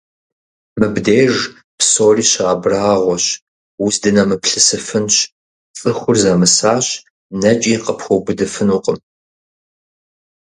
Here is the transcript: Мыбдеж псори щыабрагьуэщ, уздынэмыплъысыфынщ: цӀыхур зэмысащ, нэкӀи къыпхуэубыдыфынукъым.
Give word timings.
Мыбдеж 0.79 1.35
псори 1.77 2.23
щыабрагьуэщ, 2.31 3.25
уздынэмыплъысыфынщ: 3.85 5.15
цӀыхур 5.77 6.15
зэмысащ, 6.21 6.87
нэкӀи 7.41 7.75
къыпхуэубыдыфынукъым. 7.83 8.97